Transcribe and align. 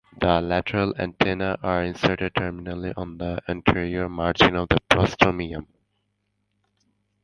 The 0.19 0.41
lateral 0.41 0.95
antennae 0.97 1.57
are 1.61 1.83
inserted 1.83 2.33
terminally 2.33 2.91
on 2.97 3.19
the 3.19 3.39
anterior 3.47 4.09
margin 4.09 4.55
of 4.55 4.69
the 4.69 4.79
prostomium. 4.89 5.67